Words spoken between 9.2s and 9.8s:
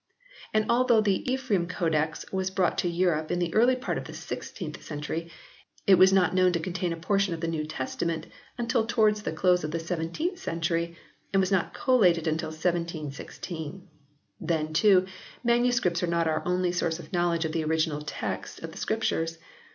the close of the